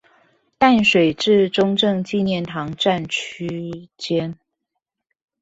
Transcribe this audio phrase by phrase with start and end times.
[0.57, 4.35] 淡水至中正紀念堂站區間